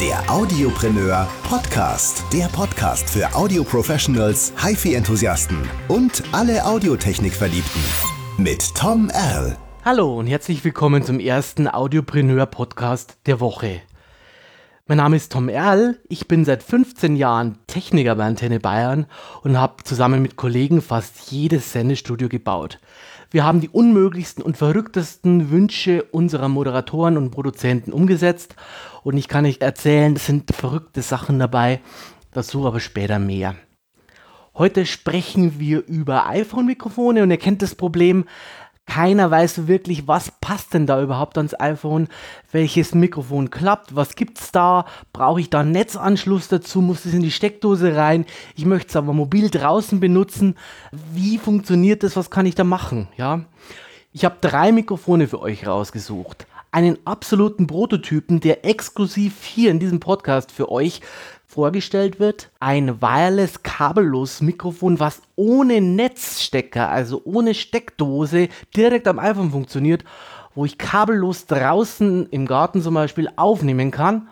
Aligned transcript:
Der 0.00 0.28
Audiopreneur 0.28 1.28
Podcast. 1.44 2.24
Der 2.32 2.46
Podcast 2.46 3.08
für 3.08 3.32
Audio-Professionals, 3.32 4.52
HiFi-Enthusiasten 4.60 5.56
und 5.86 6.24
alle 6.32 6.64
Audiotechnik-Verliebten. 6.66 7.80
Mit 8.36 8.74
Tom 8.74 9.08
Erl. 9.10 9.56
Hallo 9.84 10.18
und 10.18 10.26
herzlich 10.26 10.64
willkommen 10.64 11.04
zum 11.04 11.20
ersten 11.20 11.68
Audiopreneur 11.68 12.46
Podcast 12.46 13.18
der 13.26 13.38
Woche. 13.38 13.82
Mein 14.88 14.98
Name 14.98 15.14
ist 15.14 15.30
Tom 15.30 15.48
Erl, 15.48 16.00
ich 16.08 16.26
bin 16.26 16.44
seit 16.44 16.64
15 16.64 17.14
Jahren 17.14 17.58
Techniker 17.68 18.16
bei 18.16 18.24
Antenne 18.24 18.58
Bayern 18.58 19.06
und 19.42 19.56
habe 19.56 19.84
zusammen 19.84 20.20
mit 20.20 20.34
Kollegen 20.34 20.82
fast 20.82 21.30
jedes 21.30 21.72
Sendestudio 21.72 22.28
gebaut. 22.28 22.80
Wir 23.34 23.44
haben 23.44 23.60
die 23.60 23.68
unmöglichsten 23.68 24.44
und 24.44 24.56
verrücktesten 24.56 25.50
Wünsche 25.50 26.04
unserer 26.12 26.48
Moderatoren 26.48 27.16
und 27.16 27.32
Produzenten 27.32 27.92
umgesetzt 27.92 28.54
und 29.02 29.16
ich 29.16 29.26
kann 29.26 29.44
euch 29.44 29.60
erzählen, 29.60 30.14
es 30.14 30.26
sind 30.26 30.54
verrückte 30.54 31.02
Sachen 31.02 31.40
dabei, 31.40 31.80
dazu 32.30 32.64
aber 32.64 32.78
später 32.78 33.18
mehr. 33.18 33.56
Heute 34.54 34.86
sprechen 34.86 35.58
wir 35.58 35.84
über 35.84 36.28
iPhone-Mikrofone 36.28 37.24
und 37.24 37.32
ihr 37.32 37.36
kennt 37.36 37.60
das 37.60 37.74
Problem, 37.74 38.24
keiner 38.86 39.30
weiß 39.30 39.66
wirklich, 39.66 40.06
was 40.06 40.30
passt 40.40 40.74
denn 40.74 40.86
da 40.86 41.02
überhaupt 41.02 41.36
ans 41.38 41.58
iPhone, 41.58 42.08
welches 42.52 42.94
Mikrofon 42.94 43.50
klappt, 43.50 43.96
was 43.96 44.14
gibt's 44.14 44.52
da, 44.52 44.84
brauche 45.12 45.40
ich 45.40 45.50
da 45.50 45.60
einen 45.60 45.72
Netzanschluss 45.72 46.48
dazu, 46.48 46.80
muss 46.80 47.04
es 47.04 47.14
in 47.14 47.22
die 47.22 47.30
Steckdose 47.30 47.96
rein, 47.96 48.26
ich 48.54 48.66
möchte 48.66 48.90
es 48.90 48.96
aber 48.96 49.12
mobil 49.12 49.50
draußen 49.50 50.00
benutzen, 50.00 50.56
wie 51.12 51.38
funktioniert 51.38 52.02
das, 52.02 52.16
was 52.16 52.30
kann 52.30 52.46
ich 52.46 52.54
da 52.54 52.64
machen, 52.64 53.08
ja? 53.16 53.44
Ich 54.12 54.24
habe 54.24 54.36
drei 54.40 54.70
Mikrofone 54.70 55.26
für 55.26 55.40
euch 55.40 55.66
rausgesucht. 55.66 56.46
Einen 56.74 56.98
absoluten 57.04 57.68
Prototypen, 57.68 58.40
der 58.40 58.64
exklusiv 58.64 59.44
hier 59.44 59.70
in 59.70 59.78
diesem 59.78 60.00
Podcast 60.00 60.50
für 60.50 60.72
euch 60.72 61.02
vorgestellt 61.46 62.18
wird, 62.18 62.50
ein 62.58 63.00
wireless 63.00 63.62
kabellos 63.62 64.40
Mikrofon, 64.40 64.98
was 64.98 65.22
ohne 65.36 65.80
Netzstecker, 65.80 66.90
also 66.90 67.22
ohne 67.24 67.54
Steckdose 67.54 68.48
direkt 68.74 69.06
am 69.06 69.20
iPhone 69.20 69.52
funktioniert, 69.52 70.02
wo 70.56 70.64
ich 70.64 70.76
kabellos 70.76 71.46
draußen 71.46 72.28
im 72.30 72.44
Garten 72.44 72.82
zum 72.82 72.94
Beispiel 72.94 73.28
aufnehmen 73.36 73.92
kann 73.92 74.26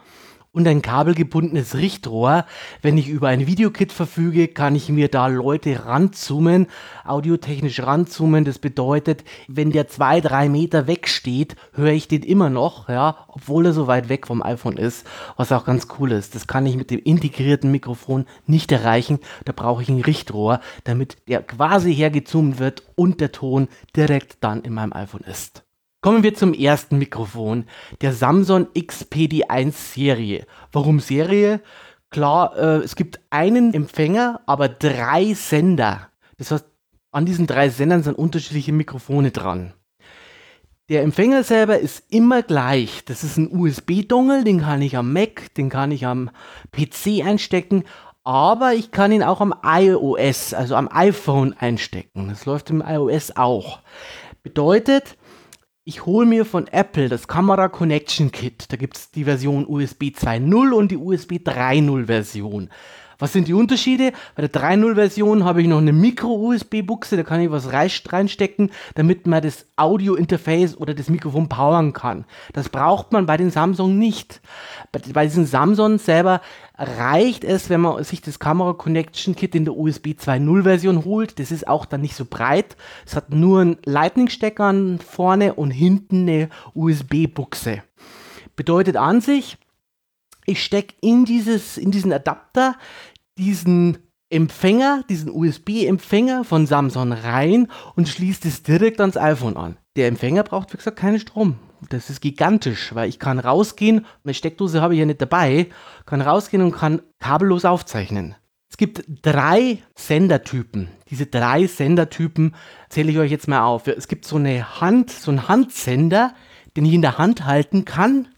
und 0.53 0.69
ein 0.69 0.83
kabelgebundenes 0.83 1.77
Richtrohr. 1.77 2.45
Wenn 2.83 2.99
ich 2.99 3.09
über 3.09 3.29
ein 3.29 3.47
Videokit 3.47 3.93
verfüge, 3.93 4.49
kann 4.49 4.75
ich 4.75 4.91
mir 4.91 5.09
da 5.09 5.27
Leute 5.27 5.87
ranzoomen, 5.87 6.67
audiotechnisch 7.05 7.81
ranzoomen. 7.83 8.45
Das 8.45 8.59
bedeutet, 8.59 9.25
wenn 9.49 9.71
der 9.71 9.89
zwei, 9.89 10.21
drei 10.21 10.49
Meter 10.49 10.87
wegsteht, 10.87 11.57
höre 11.73 11.93
ich 11.93 12.07
den 12.07 12.23
immer 12.23 12.51
noch, 12.51 12.89
ja, 12.89 13.17
obwohl 13.29 13.67
er 13.67 13.73
so 13.73 13.87
weit 13.87 14.09
weg 14.09 14.27
vom 14.27 14.43
iPhone 14.43 14.77
ist, 14.77 15.07
was 15.37 15.53
auch 15.53 15.65
ganz 15.65 15.89
cool 15.99 16.13
ist. 16.13 16.35
Das 16.35 16.47
kann 16.47 16.67
ich 16.67 16.77
mit 16.77 16.91
dem 16.91 17.01
integrierten 17.03 17.71
Mikrofon 17.71 18.27
nicht 18.47 18.71
erreichen. 18.73 19.19
Da 19.47 19.53
brauche 19.53 19.83
ich 19.83 19.89
ein 19.89 20.01
Richtrohr, 20.01 20.61
damit 20.85 21.17
der 21.29 21.43
quasi 21.43 21.95
hergezoomt 21.95 22.59
wird 22.59 22.83
und 22.95 23.21
der 23.21 23.33
Ton 23.33 23.69
direkt 23.97 24.37
dann 24.41 24.63
in 24.63 24.75
meinem 24.75 24.93
iPhone 24.93 25.23
ist. 25.23 25.65
Kommen 26.03 26.25
wir 26.25 26.35
zum 26.35 26.53
ersten 26.53 26.99
Mikrofon, 26.99 27.65
der 28.01 28.13
Samsung 28.13 28.67
XPD1 28.75 29.71
Serie. 29.71 30.47
Warum 30.73 30.99
Serie? 30.99 31.61
Klar, 32.11 32.57
äh, 32.57 32.79
es 32.79 32.97
gibt 32.97 33.21
einen 33.31 33.73
Empfänger, 33.73 34.41
aber 34.47 34.69
drei 34.69 35.33
Sender. 35.35 36.09
Das 36.39 36.51
heißt, 36.51 36.67
an 37.13 37.25
diesen 37.25 37.47
drei 37.47 37.69
Sendern 37.69 38.03
sind 38.03 38.19
unterschiedliche 38.19 38.73
Mikrofone 38.73 39.31
dran. 39.31 39.75
Der 40.89 41.03
Empfänger 41.03 41.45
selber 41.45 41.79
ist 41.79 42.03
immer 42.11 42.43
gleich. 42.43 43.05
Das 43.05 43.23
ist 43.23 43.37
ein 43.37 43.57
USB-Dongle, 43.57 44.43
den 44.43 44.61
kann 44.61 44.83
ich 44.83 44.97
am 44.97 45.13
Mac, 45.13 45.55
den 45.55 45.71
kann 45.71 45.93
ich 45.93 46.05
am 46.05 46.31
PC 46.73 47.25
einstecken, 47.25 47.85
aber 48.25 48.75
ich 48.75 48.91
kann 48.91 49.13
ihn 49.13 49.23
auch 49.23 49.41
am 49.41 49.55
iOS, 49.65 50.53
also 50.53 50.75
am 50.75 50.89
iPhone 50.91 51.55
einstecken. 51.57 52.29
Das 52.29 52.45
läuft 52.45 52.71
im 52.71 52.83
iOS 52.85 53.37
auch. 53.37 53.79
Bedeutet, 54.43 55.17
ich 55.85 56.07
hole 56.07 56.27
mir 56.27 56.45
von 56.45 56.69
Apple 56.69 57.09
das 57.09 57.27
Kamera 57.27 57.69
Connection 57.69 58.31
Kit. 58.31 58.71
Da 58.71 58.77
gibt 58.77 58.97
es 58.97 59.11
die 59.11 59.25
Version 59.25 59.67
USB 59.67 60.05
2.0 60.05 60.73
und 60.73 60.93
die 60.93 60.97
USB 60.97 61.33
3.0 61.33 62.07
Version. 62.07 62.71
Was 63.23 63.33
sind 63.33 63.47
die 63.47 63.55
Unterschiede? 63.55 64.11
Bei 64.35 64.45
der 64.45 64.53
3.0 64.53 64.97
Version 64.97 65.45
habe 65.45 65.63
ich 65.63 65.69
noch 65.69 65.79
eine 65.79 65.93
Micro-USB-Buchse, 65.93 67.17
da 67.17 67.23
kann 67.23 67.41
ich 67.41 67.53
was 67.53 67.73
reinstecken, 67.73 68.73
damit 68.97 69.29
man 69.29 69.41
das 69.41 69.65
Audio-Interface 69.77 70.77
oder 70.77 70.93
das 70.93 71.09
Mikrofon 71.09 71.49
powern 71.49 71.93
kann. 71.93 72.25
Das 72.53 72.69
braucht 72.69 73.13
man 73.13 73.27
bei 73.27 73.37
den 73.37 73.53
Samsung 73.53 73.97
nicht. 73.97 74.41
Bei, 74.91 75.25
diesen 75.25 75.47
Samsung 75.47 76.01
selber 76.01 76.41
reicht 76.77 77.45
es, 77.45 77.71
wenn 77.71 77.83
man 77.83 78.03
sich 78.03 78.23
das 78.23 78.41
Kamera 78.41 78.73
Connection 78.73 79.37
Kit 79.37 79.55
in 79.55 79.67
der 79.67 79.77
USB 79.77 80.17
2.0 80.19 80.65
Version 80.65 81.05
holt. 81.05 81.39
Das 81.39 81.53
ist 81.53 81.69
auch 81.69 81.87
dann 81.87 82.01
nicht 82.01 82.17
so 82.17 82.25
breit. 82.25 82.77
Es 83.07 83.15
hat 83.15 83.31
nur 83.31 83.61
einen 83.61 83.77
Lightning-Stecker 83.85 84.75
vorne 84.99 85.55
und 85.55 85.71
hinten 85.71 86.23
eine 86.23 86.49
USB-Buchse. 86.75 87.85
Bedeutet 88.57 88.97
an 88.97 89.21
sich, 89.21 89.59
ich 90.45 90.65
stecke 90.65 90.95
in, 91.01 91.25
in 91.25 91.91
diesen 91.91 92.13
Adapter 92.13 92.77
diesen 93.39 93.99
Empfänger, 94.31 95.05
diesen 95.09 95.31
USB-Empfänger 95.31 96.45
von 96.45 96.67
Samsung 96.67 97.13
rein 97.13 97.69
und 97.97 98.09
schließe 98.09 98.49
es 98.49 98.63
direkt 98.63 99.01
ans 99.01 99.17
iPhone 99.17 99.57
an. 99.57 99.77
Der 99.97 100.09
Empfänger 100.09 100.43
braucht, 100.43 100.73
wie 100.73 100.79
gesagt, 100.79 100.99
keinen 100.99 101.21
Strom. 101.21 101.57
Das 101.91 102.09
ist 102.09 102.21
gigantisch, 102.21 102.95
weil 102.95 103.09
ich 103.09 103.19
kann 103.19 103.39
rausgehen, 103.39 104.07
eine 104.25 104.35
Steckdose 104.35 104.81
habe 104.81 104.95
ich 104.95 105.01
ja 105.01 105.07
nicht 105.07 105.21
dabei, 105.21 105.69
kann 106.07 106.21
rausgehen 106.21 106.63
und 106.63 106.73
kann 106.73 107.03
kabellos 107.19 107.65
aufzeichnen. 107.65 108.37
Es 108.71 108.79
gibt 108.79 109.05
drei 109.21 109.83
Sendertypen. 109.95 110.89
Diese 111.11 111.27
drei 111.27 111.67
Sendertypen 111.67 112.55
zähle 112.89 113.11
ich 113.11 113.19
euch 113.19 113.31
jetzt 113.31 113.49
mal 113.49 113.65
auf. 113.65 113.87
Es 113.87 114.09
gibt 114.09 114.25
so 114.25 114.37
eine 114.37 114.81
Hand, 114.81 115.11
so 115.11 115.31
einen 115.31 115.47
Handsender, 115.47 116.35
den 116.75 116.87
ich 116.87 116.95
in 116.95 117.03
der 117.03 117.19
Hand 117.19 117.45
halten 117.45 117.85
kann. 117.85 118.29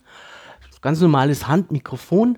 Ganz 0.81 0.99
normales 0.99 1.47
Handmikrofon. 1.47 2.37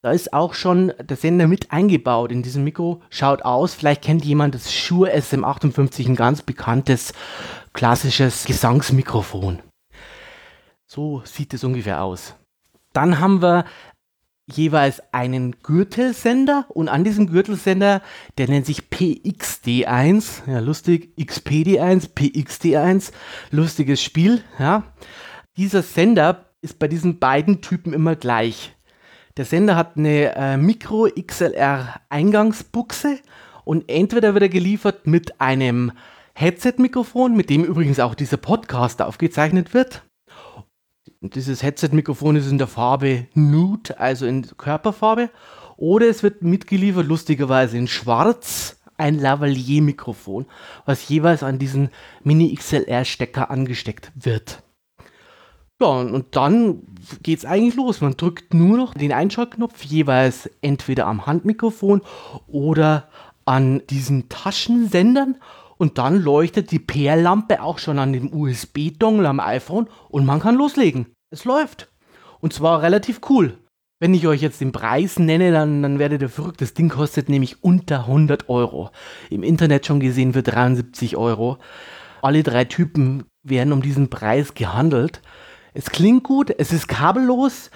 Da 0.00 0.12
ist 0.12 0.32
auch 0.32 0.54
schon 0.54 0.92
der 1.00 1.16
Sender 1.16 1.48
mit 1.48 1.72
eingebaut 1.72 2.30
in 2.30 2.44
diesem 2.44 2.62
Mikro. 2.62 3.02
Schaut 3.10 3.42
aus, 3.42 3.74
vielleicht 3.74 4.02
kennt 4.02 4.24
jemand 4.24 4.54
das 4.54 4.72
Shure 4.72 5.12
SM58, 5.12 6.06
ein 6.06 6.14
ganz 6.14 6.42
bekanntes 6.42 7.12
klassisches 7.72 8.44
Gesangsmikrofon. 8.44 9.58
So 10.86 11.22
sieht 11.24 11.52
es 11.52 11.64
ungefähr 11.64 12.04
aus. 12.04 12.36
Dann 12.92 13.18
haben 13.18 13.42
wir 13.42 13.64
jeweils 14.46 15.02
einen 15.12 15.56
Gürtelsender 15.62 16.66
und 16.68 16.88
an 16.88 17.02
diesem 17.02 17.26
Gürtelsender, 17.26 18.00
der 18.38 18.48
nennt 18.48 18.66
sich 18.66 18.82
PXD1, 18.82 20.48
ja 20.48 20.60
lustig, 20.60 21.12
XPD1, 21.18 22.14
PXD1, 22.14 23.10
lustiges 23.50 24.00
Spiel, 24.00 24.42
ja. 24.60 24.84
Dieser 25.56 25.82
Sender 25.82 26.46
ist 26.60 26.78
bei 26.78 26.86
diesen 26.86 27.18
beiden 27.18 27.60
Typen 27.60 27.92
immer 27.92 28.14
gleich. 28.14 28.77
Der 29.38 29.44
Sender 29.44 29.76
hat 29.76 29.96
eine 29.96 30.34
äh, 30.34 30.56
Micro 30.56 31.08
XLR 31.08 32.00
Eingangsbuchse 32.08 33.20
und 33.64 33.88
entweder 33.88 34.34
wird 34.34 34.42
er 34.42 34.48
geliefert 34.48 35.06
mit 35.06 35.40
einem 35.40 35.92
Headset-Mikrofon, 36.34 37.36
mit 37.36 37.48
dem 37.48 37.64
übrigens 37.64 38.00
auch 38.00 38.16
dieser 38.16 38.36
Podcast 38.36 39.00
aufgezeichnet 39.00 39.74
wird, 39.74 40.02
dieses 41.20 41.62
Headset-Mikrofon 41.62 42.36
ist 42.36 42.50
in 42.50 42.58
der 42.58 42.66
Farbe 42.66 43.26
Nude, 43.34 43.98
also 43.98 44.26
in 44.26 44.46
Körperfarbe. 44.56 45.30
Oder 45.76 46.08
es 46.08 46.22
wird 46.22 46.42
mitgeliefert, 46.42 47.06
lustigerweise 47.06 47.78
in 47.78 47.88
Schwarz, 47.88 48.80
ein 48.96 49.18
Lavalier-Mikrofon, 49.18 50.46
was 50.84 51.08
jeweils 51.08 51.44
an 51.44 51.58
diesen 51.58 51.90
Mini-XLR-Stecker 52.24 53.50
angesteckt 53.50 54.10
wird. 54.16 54.62
Ja, 55.80 55.86
und 55.86 56.34
dann 56.34 56.82
geht 57.22 57.38
es 57.38 57.44
eigentlich 57.44 57.76
los. 57.76 58.00
Man 58.00 58.16
drückt 58.16 58.52
nur 58.52 58.76
noch 58.76 58.94
den 58.94 59.12
Einschaltknopf, 59.12 59.84
jeweils 59.84 60.50
entweder 60.60 61.06
am 61.06 61.26
Handmikrofon 61.26 62.02
oder 62.48 63.08
an 63.44 63.82
diesen 63.88 64.28
Taschensendern 64.28 65.36
und 65.78 65.98
dann 65.98 66.20
leuchtet 66.20 66.72
die 66.72 66.80
PR-Lampe 66.80 67.62
auch 67.62 67.78
schon 67.78 68.00
an 68.00 68.12
dem 68.12 68.32
USB-Dongle 68.34 69.28
am 69.28 69.38
iPhone 69.38 69.88
und 70.08 70.26
man 70.26 70.40
kann 70.40 70.56
loslegen. 70.56 71.06
Es 71.30 71.44
läuft. 71.44 71.88
Und 72.40 72.52
zwar 72.52 72.82
relativ 72.82 73.20
cool. 73.30 73.58
Wenn 74.00 74.14
ich 74.14 74.26
euch 74.26 74.42
jetzt 74.42 74.60
den 74.60 74.72
Preis 74.72 75.18
nenne, 75.18 75.50
dann, 75.50 75.82
dann 75.82 75.98
werdet 75.98 76.22
ihr 76.22 76.28
verrückt. 76.28 76.60
Das 76.60 76.74
Ding 76.74 76.88
kostet 76.88 77.28
nämlich 77.28 77.62
unter 77.62 78.00
100 78.00 78.48
Euro. 78.48 78.90
Im 79.30 79.42
Internet 79.42 79.86
schon 79.86 80.00
gesehen 80.00 80.32
für 80.32 80.42
73 80.42 81.16
Euro. 81.16 81.58
Alle 82.22 82.42
drei 82.42 82.64
Typen 82.64 83.24
werden 83.44 83.72
um 83.72 83.82
diesen 83.82 84.10
Preis 84.10 84.54
gehandelt. 84.54 85.20
Es 85.78 85.90
klingt 85.90 86.24
gut, 86.24 86.52
es 86.58 86.72
ist 86.72 86.88
kabellos. 86.88 87.70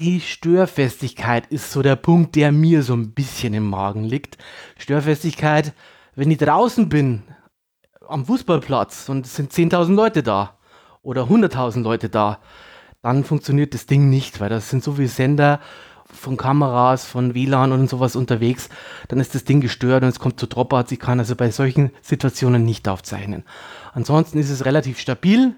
Die 0.00 0.20
Störfestigkeit 0.20 1.46
ist 1.46 1.70
so 1.70 1.82
der 1.82 1.94
Punkt, 1.94 2.34
der 2.34 2.50
mir 2.50 2.82
so 2.82 2.94
ein 2.94 3.12
bisschen 3.12 3.54
im 3.54 3.70
Magen 3.70 4.02
liegt. 4.02 4.38
Störfestigkeit, 4.76 5.72
wenn 6.16 6.32
ich 6.32 6.38
draußen 6.38 6.88
bin, 6.88 7.22
am 8.08 8.26
Fußballplatz 8.26 9.08
und 9.08 9.26
es 9.26 9.36
sind 9.36 9.52
10.000 9.52 9.94
Leute 9.94 10.24
da 10.24 10.58
oder 11.02 11.26
100.000 11.26 11.82
Leute 11.82 12.08
da, 12.08 12.40
dann 13.02 13.22
funktioniert 13.22 13.72
das 13.72 13.86
Ding 13.86 14.10
nicht, 14.10 14.40
weil 14.40 14.48
das 14.48 14.68
sind 14.68 14.82
so 14.82 14.94
viele 14.94 15.06
Sender 15.06 15.60
von 16.12 16.36
Kameras, 16.36 17.04
von 17.04 17.34
WLAN 17.34 17.70
und 17.70 17.88
sowas 17.88 18.16
unterwegs, 18.16 18.68
dann 19.06 19.20
ist 19.20 19.36
das 19.36 19.44
Ding 19.44 19.60
gestört 19.60 20.02
und 20.02 20.08
es 20.08 20.18
kommt 20.18 20.40
zu 20.40 20.48
Dropouts. 20.48 20.90
Ich 20.90 20.98
kann 20.98 21.20
also 21.20 21.36
bei 21.36 21.52
solchen 21.52 21.92
Situationen 22.02 22.64
nicht 22.64 22.88
aufzeichnen. 22.88 23.44
Ansonsten 23.92 24.38
ist 24.38 24.50
es 24.50 24.64
relativ 24.64 24.98
stabil. 24.98 25.54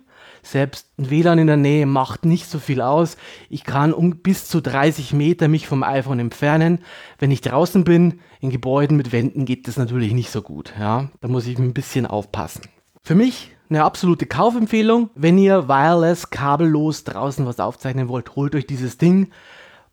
Selbst 0.46 0.86
ein 0.96 1.10
WLAN 1.10 1.40
in 1.40 1.48
der 1.48 1.56
Nähe 1.56 1.86
macht 1.86 2.24
nicht 2.24 2.48
so 2.48 2.60
viel 2.60 2.80
aus. 2.80 3.16
Ich 3.50 3.64
kann 3.64 3.92
um 3.92 4.18
bis 4.18 4.46
zu 4.46 4.60
30 4.60 5.12
Meter 5.12 5.48
mich 5.48 5.66
vom 5.66 5.82
iPhone 5.82 6.20
entfernen. 6.20 6.78
Wenn 7.18 7.32
ich 7.32 7.40
draußen 7.40 7.82
bin, 7.82 8.20
in 8.40 8.50
Gebäuden 8.50 8.96
mit 8.96 9.10
Wänden, 9.10 9.44
geht 9.44 9.66
das 9.66 9.76
natürlich 9.76 10.12
nicht 10.12 10.30
so 10.30 10.42
gut. 10.42 10.72
Ja, 10.78 11.08
da 11.20 11.26
muss 11.26 11.48
ich 11.48 11.58
ein 11.58 11.74
bisschen 11.74 12.06
aufpassen. 12.06 12.62
Für 13.02 13.16
mich 13.16 13.56
eine 13.68 13.82
absolute 13.82 14.26
Kaufempfehlung. 14.26 15.10
Wenn 15.16 15.36
ihr 15.36 15.66
wireless, 15.66 16.30
kabellos 16.30 17.02
draußen 17.02 17.44
was 17.44 17.58
aufzeichnen 17.58 18.08
wollt, 18.08 18.36
holt 18.36 18.54
euch 18.54 18.68
dieses 18.68 18.98
Ding. 18.98 19.32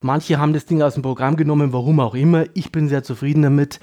Manche 0.02 0.38
haben 0.38 0.54
das 0.54 0.68
Ding 0.68 0.84
aus 0.84 0.94
dem 0.94 1.02
Programm 1.02 1.36
genommen, 1.36 1.74
warum 1.74 2.00
auch 2.00 2.14
immer. 2.14 2.46
Ich 2.54 2.72
bin 2.72 2.90
sehr 2.90 3.04
zufrieden 3.04 3.42
damit. 3.42 3.80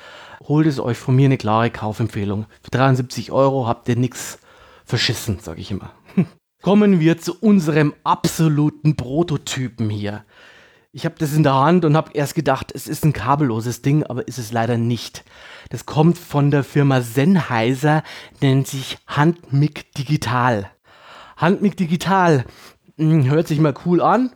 Holt 0.47 0.69
es 0.69 0.79
euch 0.79 0.99
von 0.99 1.17
mir 1.17 1.25
eine 1.25 1.39
klare 1.39 1.71
Kaufempfehlung. 1.71 2.47
Für 2.63 2.71
73 2.71 3.33
Euro 3.33 3.67
habt 3.67 3.89
ihr 3.89 3.97
nichts 3.97 4.39
verschissen, 4.85 5.39
sage 5.41 5.61
ich 5.61 5.71
immer. 5.73 5.91
Kommen 6.62 7.01
wir 7.01 7.17
zu 7.17 7.35
unserem 7.41 7.95
absoluten 8.05 8.95
Prototypen 8.95 9.89
hier. 9.89 10.25
Ich 10.93 11.07
habe 11.07 11.15
das 11.19 11.33
in 11.33 11.43
der 11.43 11.55
Hand 11.55 11.87
und 11.87 11.97
habe 11.97 12.11
erst 12.12 12.35
gedacht, 12.35 12.71
es 12.75 12.87
ist 12.87 13.03
ein 13.03 13.15
kabelloses 13.15 13.81
Ding, 13.81 14.05
aber 14.05 14.29
ist 14.29 14.37
es 14.37 14.53
leider 14.53 14.77
nicht. 14.77 15.25
Das 15.71 15.87
kommt 15.87 16.19
von 16.19 16.51
der 16.51 16.62
Firma 16.62 17.01
Sennheiser, 17.01 18.03
nennt 18.43 18.67
sich 18.67 18.99
Handmic 19.07 19.95
Digital. 19.95 20.71
Handmic 21.39 21.79
Digital 21.79 22.45
hm, 22.99 23.31
hört 23.31 23.49
sich 23.49 23.59
mal 23.59 23.75
cool 23.87 24.03
an, 24.03 24.31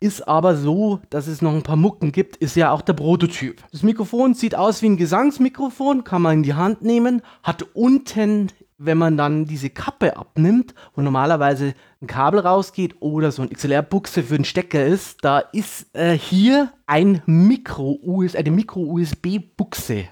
ist 0.00 0.26
aber 0.26 0.56
so, 0.56 0.98
dass 1.08 1.28
es 1.28 1.40
noch 1.40 1.52
ein 1.52 1.62
paar 1.62 1.76
Mucken 1.76 2.10
gibt, 2.10 2.36
ist 2.36 2.56
ja 2.56 2.72
auch 2.72 2.82
der 2.82 2.94
Prototyp. 2.94 3.62
Das 3.70 3.84
Mikrofon 3.84 4.34
sieht 4.34 4.56
aus 4.56 4.82
wie 4.82 4.88
ein 4.88 4.96
Gesangsmikrofon, 4.96 6.02
kann 6.02 6.22
man 6.22 6.38
in 6.38 6.42
die 6.42 6.54
Hand 6.54 6.82
nehmen, 6.82 7.22
hat 7.44 7.62
unten 7.74 8.48
wenn 8.82 8.96
man 8.96 9.18
dann 9.18 9.44
diese 9.44 9.68
Kappe 9.68 10.16
abnimmt, 10.16 10.74
wo 10.94 11.02
normalerweise 11.02 11.74
ein 12.00 12.06
Kabel 12.06 12.40
rausgeht 12.40 12.96
oder 13.00 13.30
so 13.30 13.42
ein 13.42 13.50
XLR-Buchse 13.50 14.22
für 14.22 14.36
einen 14.36 14.46
Stecker 14.46 14.84
ist, 14.84 15.22
da 15.22 15.38
ist 15.38 15.94
äh, 15.94 16.16
hier 16.16 16.72
ein 16.86 17.22
Micro-US, 17.26 18.34
eine 18.34 18.50
Micro-USB-Buchse. 18.50 20.06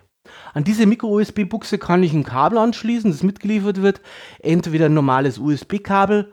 An 0.52 0.64
diese 0.64 0.84
Micro-USB-Buchse 0.84 1.78
kann 1.78 2.02
ich 2.02 2.12
ein 2.12 2.24
Kabel 2.24 2.58
anschließen, 2.58 3.10
das 3.10 3.22
mitgeliefert 3.22 3.80
wird. 3.80 4.02
Entweder 4.40 4.86
ein 4.86 4.94
normales 4.94 5.38
USB-Kabel 5.38 6.30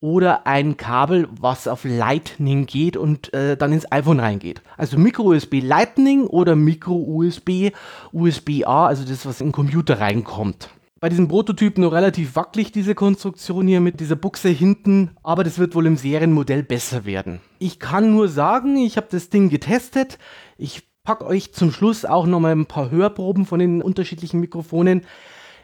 oder 0.00 0.46
ein 0.46 0.78
Kabel, 0.78 1.28
was 1.30 1.68
auf 1.68 1.84
Lightning 1.84 2.64
geht 2.64 2.96
und 2.96 3.34
äh, 3.34 3.58
dann 3.58 3.74
ins 3.74 3.92
iPhone 3.92 4.20
reingeht. 4.20 4.62
Also 4.78 4.96
Micro-USB 4.96 5.60
Lightning 5.60 6.24
oder 6.24 6.56
Micro-USB 6.56 7.72
USB-A, 8.12 8.86
also 8.86 9.04
das, 9.04 9.26
was 9.26 9.42
in 9.42 9.48
den 9.48 9.52
Computer 9.52 10.00
reinkommt 10.00 10.70
bei 11.00 11.08
diesem 11.08 11.28
Prototyp 11.28 11.78
nur 11.78 11.92
relativ 11.92 12.36
wackelig, 12.36 12.72
diese 12.72 12.94
Konstruktion 12.94 13.66
hier 13.66 13.80
mit 13.80 14.00
dieser 14.00 14.16
Buchse 14.16 14.50
hinten, 14.50 15.12
aber 15.22 15.44
das 15.44 15.58
wird 15.58 15.74
wohl 15.74 15.86
im 15.86 15.96
Serienmodell 15.96 16.62
besser 16.62 17.06
werden. 17.06 17.40
Ich 17.58 17.78
kann 17.78 18.12
nur 18.12 18.28
sagen, 18.28 18.76
ich 18.76 18.98
habe 18.98 19.06
das 19.10 19.30
Ding 19.30 19.48
getestet. 19.48 20.18
Ich 20.58 20.82
packe 21.02 21.24
euch 21.24 21.54
zum 21.54 21.72
Schluss 21.72 22.04
auch 22.04 22.26
nochmal 22.26 22.52
ein 22.52 22.66
paar 22.66 22.90
Hörproben 22.90 23.46
von 23.46 23.58
den 23.58 23.80
unterschiedlichen 23.80 24.40
Mikrofonen. 24.40 25.06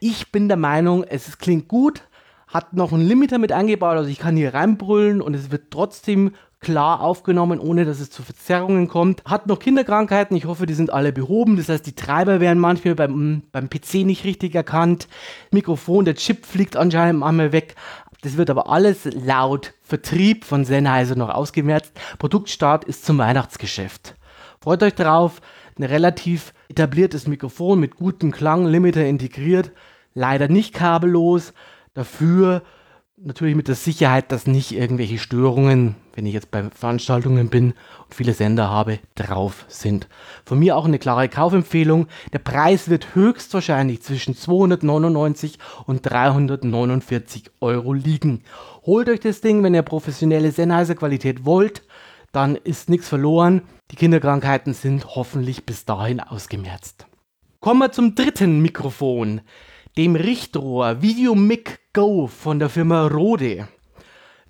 Ich 0.01 0.33
bin 0.33 0.49
der 0.49 0.57
Meinung, 0.57 1.05
es 1.05 1.37
klingt 1.37 1.69
gut, 1.69 2.09
hat 2.47 2.73
noch 2.73 2.95
einen 2.95 3.07
Limiter 3.07 3.37
mit 3.37 3.53
eingebaut, 3.53 3.99
also 3.99 4.09
ich 4.09 4.19
kann 4.19 4.37
hier 4.37 4.55
reinbrüllen 4.55 5.21
und 5.21 5.35
es 5.35 5.51
wird 5.51 5.71
trotzdem 5.71 6.33
klar 6.67 7.01
aufgenommen, 7.01 7.61
ohne 7.61 7.85
dass 7.85 8.01
es 8.01 8.11
zu 8.11 8.25
Verzerrungen 8.25 8.89
kommt. 8.89 9.23
Hat 9.25 9.47
noch 9.47 9.61
Kinderkrankheiten, 9.61 10.37
ich 10.37 10.47
hoffe, 10.47 10.67
die 10.67 10.75
sind 10.75 10.93
alle 10.93 11.13
behoben. 11.13 11.57
Das 11.57 11.69
heißt, 11.69 11.87
die 11.87 11.95
Treiber 11.95 12.41
werden 12.41 12.59
manchmal 12.59 12.97
beim, 12.97 13.45
beim 13.53 13.71
PC 13.71 14.05
nicht 14.05 14.25
richtig 14.25 14.57
erkannt. 14.57 15.07
Mikrofon, 15.53 16.05
der 16.05 16.17
Chip 16.17 16.45
fliegt 16.45 16.77
anscheinend 16.77 17.23
einmal 17.23 17.53
weg. 17.53 17.77
Das 18.23 18.37
wird 18.37 18.51
aber 18.51 18.69
alles 18.69 19.05
laut 19.05 19.75
Vertrieb 19.81 20.45
von 20.45 20.65
Sennheiser 20.65 21.15
noch 21.15 21.29
ausgemerzt. 21.29 21.93
Produktstart 22.19 22.83
ist 22.83 23.07
zum 23.07 23.19
Weihnachtsgeschäft. 23.19 24.17
Freut 24.61 24.83
euch 24.83 24.95
drauf. 24.97 25.41
Ein 25.79 25.85
relativ 25.85 26.53
etabliertes 26.69 27.29
Mikrofon 27.29 27.79
mit 27.79 27.95
gutem 27.95 28.33
Klang, 28.33 28.67
Limiter 28.67 29.07
integriert. 29.07 29.71
Leider 30.15 30.49
nicht 30.49 30.75
kabellos. 30.75 31.53
Dafür 31.95 32.63
natürlich 33.17 33.55
mit 33.55 33.69
der 33.69 33.77
Sicherheit, 33.77 34.33
dass 34.33 34.49
nicht 34.49 34.73
irgendwelche 34.73 35.19
Störungen, 35.19 35.95
wenn 36.17 36.27
ich 36.27 36.35
jetzt 36.35 36.51
bei 36.51 36.65
Veranstaltungen 36.71 37.49
bin 37.49 37.75
und 38.05 38.15
viele 38.15 38.33
Sender 38.33 38.71
habe, 38.71 38.99
drauf 39.15 39.67
sind. 39.69 40.09
Von 40.45 40.59
mir 40.59 40.77
auch 40.77 40.87
eine 40.87 40.99
klare 40.99 41.29
Kaufempfehlung. 41.29 42.09
Der 42.33 42.39
Preis 42.39 42.89
wird 42.89 43.15
höchstwahrscheinlich 43.15 44.03
zwischen 44.03 44.35
299 44.35 45.59
und 45.87 46.01
349 46.03 47.51
Euro 47.61 47.93
liegen. 47.93 48.43
Holt 48.85 49.09
euch 49.09 49.21
das 49.21 49.43
Ding, 49.43 49.63
wenn 49.63 49.75
ihr 49.75 49.83
professionelle 49.83 50.51
Sennheiser-Qualität 50.51 51.45
wollt, 51.45 51.83
dann 52.33 52.57
ist 52.57 52.89
nichts 52.89 53.09
verloren. 53.09 53.63
Die 53.91 53.97
Kinderkrankheiten 53.97 54.75
sind 54.75 55.07
hoffentlich 55.15 55.65
bis 55.65 55.85
dahin 55.85 56.21
ausgemerzt. 56.21 57.07
Kommen 57.61 57.81
wir 57.81 57.93
zum 57.93 58.15
dritten 58.15 58.61
Mikrofon 58.61 59.43
dem 59.97 60.15
Richtrohr 60.15 61.01
Videomic 61.01 61.81
Go 61.95 62.27
von 62.27 62.59
der 62.59 62.69
Firma 62.69 63.07
Rode. 63.07 63.69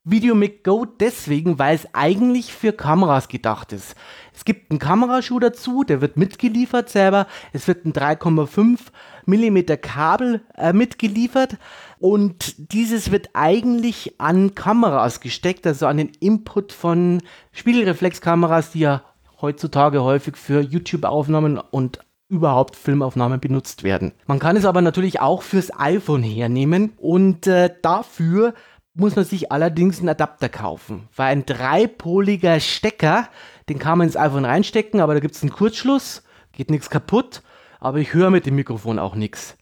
Videomic 0.08 0.62
Go 0.62 0.84
deswegen, 0.84 1.58
weil 1.58 1.74
es 1.74 1.88
eigentlich 1.92 2.52
für 2.52 2.72
Kameras 2.72 3.26
gedacht 3.26 3.72
ist. 3.72 3.96
Es 4.32 4.44
gibt 4.44 4.70
einen 4.70 4.78
Kameraschuh 4.78 5.40
dazu, 5.40 5.82
der 5.82 6.00
wird 6.00 6.16
mitgeliefert 6.16 6.88
selber. 6.88 7.26
Es 7.52 7.66
wird 7.66 7.84
ein 7.84 7.92
3,5 7.92 8.78
mm 9.26 9.80
Kabel 9.82 10.42
äh, 10.56 10.72
mitgeliefert 10.72 11.56
und 11.98 12.72
dieses 12.72 13.10
wird 13.10 13.30
eigentlich 13.32 14.14
an 14.18 14.54
Kameras 14.54 15.20
gesteckt, 15.20 15.66
also 15.66 15.86
an 15.86 15.96
den 15.96 16.12
Input 16.20 16.72
von 16.72 17.20
Spiegelreflexkameras, 17.50 18.70
die 18.70 18.80
ja 18.80 19.02
heutzutage 19.40 20.04
häufig 20.04 20.36
für 20.36 20.60
YouTube-Aufnahmen 20.60 21.58
und 21.58 21.98
überhaupt 22.28 22.76
Filmaufnahmen 22.76 23.40
benutzt 23.40 23.82
werden. 23.82 24.12
Man 24.26 24.38
kann 24.38 24.56
es 24.56 24.64
aber 24.64 24.82
natürlich 24.82 25.20
auch 25.20 25.42
fürs 25.42 25.76
iPhone 25.78 26.22
hernehmen 26.22 26.92
und 26.96 27.46
äh, 27.46 27.74
dafür 27.82 28.54
muss 28.96 29.14
man 29.14 29.26
sich 29.26 29.52
allerdings 29.52 29.98
einen 29.98 30.08
Adapter 30.08 30.48
kaufen, 30.48 31.08
weil 31.14 31.28
ein 31.28 31.44
dreipoliger 31.46 32.58
Stecker, 32.60 33.28
den 33.68 33.78
kann 33.78 33.98
man 33.98 34.06
ins 34.06 34.16
iPhone 34.16 34.46
reinstecken, 34.46 35.00
aber 35.00 35.14
da 35.14 35.20
gibt 35.20 35.34
es 35.34 35.42
einen 35.42 35.52
Kurzschluss, 35.52 36.22
geht 36.52 36.70
nichts 36.70 36.88
kaputt, 36.88 37.42
aber 37.78 37.98
ich 37.98 38.14
höre 38.14 38.30
mit 38.30 38.46
dem 38.46 38.56
Mikrofon 38.56 38.98
auch 38.98 39.14
nichts. 39.14 39.58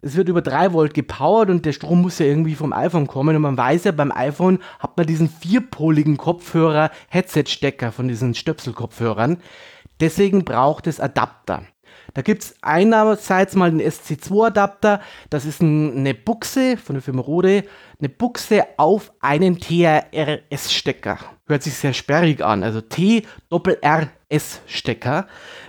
Es 0.00 0.16
wird 0.16 0.28
über 0.28 0.42
3 0.42 0.72
Volt 0.72 0.94
gepowert 0.94 1.50
und 1.50 1.66
der 1.66 1.72
Strom 1.72 2.00
muss 2.02 2.18
ja 2.18 2.26
irgendwie 2.26 2.54
vom 2.54 2.72
iPhone 2.72 3.06
kommen 3.06 3.36
und 3.36 3.42
man 3.42 3.56
weiß 3.56 3.84
ja, 3.84 3.92
beim 3.92 4.10
iPhone 4.10 4.58
hat 4.78 4.96
man 4.96 5.06
diesen 5.06 5.28
vierpoligen 5.28 6.16
Kopfhörer 6.16 6.90
Headset-Stecker 7.08 7.92
von 7.92 8.08
diesen 8.08 8.34
Stöpselkopfhörern. 8.34 9.38
Deswegen 10.00 10.44
braucht 10.44 10.86
es 10.86 10.98
Adapter. 10.98 11.62
Da 12.14 12.22
gibt 12.22 12.42
es 12.42 12.54
einerseits 12.62 13.54
mal 13.54 13.70
den 13.70 13.80
SC2-Adapter, 13.80 15.00
das 15.30 15.44
ist 15.44 15.60
ein, 15.62 15.98
eine 15.98 16.14
Buchse 16.14 16.76
von 16.76 16.94
der 16.94 17.02
Firma 17.02 17.22
Rode, 17.22 17.64
eine 17.98 18.08
Buchse 18.08 18.64
auf 18.76 19.12
einen 19.20 19.58
TRS-Stecker. 19.58 21.18
Hört 21.46 21.62
sich 21.62 21.74
sehr 21.74 21.92
sperrig 21.92 22.42
an, 22.44 22.62
also 22.62 22.80
T-R-S-Stecker. 22.80 23.26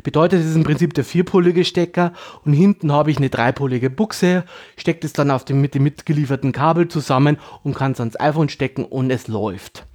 Bedeutet, 0.03 0.39
es 0.41 0.47
ist 0.47 0.55
im 0.55 0.63
Prinzip 0.63 0.93
der 0.93 1.03
vierpolige 1.03 1.65
Stecker 1.65 2.13
und 2.45 2.53
hinten 2.53 2.91
habe 2.91 3.11
ich 3.11 3.17
eine 3.17 3.29
dreipolige 3.29 3.89
Buchse, 3.89 4.43
steckt 4.75 5.03
es 5.03 5.13
dann 5.13 5.31
auf 5.31 5.45
dem, 5.45 5.61
mit 5.61 5.75
dem 5.75 5.83
mitgelieferten 5.83 6.51
Kabel 6.51 6.87
zusammen 6.87 7.37
und 7.63 7.75
kann 7.75 7.91
es 7.91 7.99
ans 7.99 8.19
iPhone 8.19 8.49
stecken 8.49 8.85
und 8.85 9.11
es 9.11 9.27
läuft. 9.27 9.85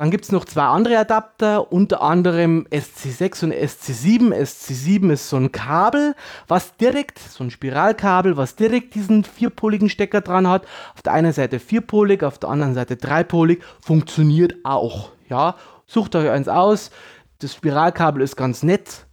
Dann 0.00 0.12
gibt 0.12 0.26
es 0.26 0.30
noch 0.30 0.44
zwei 0.44 0.62
andere 0.62 0.96
Adapter, 0.96 1.72
unter 1.72 2.02
anderem 2.02 2.68
SC6 2.70 3.46
und 3.46 3.52
SC7. 3.52 4.32
SC7 4.32 5.12
ist 5.12 5.28
so 5.28 5.36
ein 5.36 5.50
Kabel, 5.50 6.14
was 6.46 6.76
direkt, 6.76 7.18
so 7.18 7.42
ein 7.42 7.50
Spiralkabel, 7.50 8.36
was 8.36 8.54
direkt 8.54 8.94
diesen 8.94 9.24
vierpoligen 9.24 9.88
Stecker 9.88 10.20
dran 10.20 10.46
hat. 10.46 10.66
Auf 10.94 11.02
der 11.02 11.14
einen 11.14 11.32
Seite 11.32 11.58
vierpolig, 11.58 12.22
auf 12.22 12.38
der 12.38 12.50
anderen 12.50 12.74
Seite 12.74 12.96
dreipolig. 12.96 13.60
Funktioniert 13.80 14.54
auch. 14.62 15.10
Ja, 15.28 15.56
sucht 15.88 16.14
euch 16.14 16.30
eins 16.30 16.46
aus. 16.46 16.92
Das 17.40 17.54
Spiralkabel 17.54 18.22
ist 18.22 18.36
ganz 18.36 18.62
nett. 18.62 19.06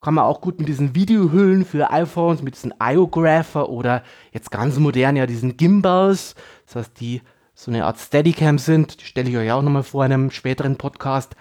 Kann 0.00 0.14
man 0.14 0.24
auch 0.24 0.40
gut 0.40 0.58
mit 0.58 0.66
diesen 0.66 0.94
Videohüllen 0.94 1.66
für 1.66 1.90
iPhones, 1.90 2.40
mit 2.40 2.54
diesen 2.54 2.72
IOgrapher 2.82 3.68
oder 3.68 4.02
jetzt 4.32 4.50
ganz 4.50 4.78
modern 4.78 5.14
ja 5.14 5.26
diesen 5.26 5.58
Gimbals. 5.58 6.36
Das 6.64 6.76
heißt, 6.76 7.00
die 7.00 7.20
so 7.54 7.70
eine 7.70 7.84
Art 7.84 7.98
Steadicam 7.98 8.58
sind, 8.58 9.00
die 9.00 9.04
stelle 9.04 9.30
ich 9.30 9.36
euch 9.36 9.52
auch 9.52 9.62
nochmal 9.62 9.82
vor 9.82 10.04
einem 10.04 10.30
späteren 10.30 10.76
Podcast, 10.76 11.36